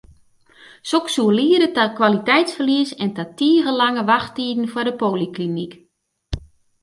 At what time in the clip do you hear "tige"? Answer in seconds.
3.37-3.71